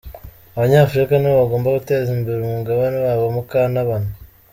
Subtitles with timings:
[0.57, 4.09] Abanyafurika nibo bagomba guteza imbere umugabane wabo Mukantabana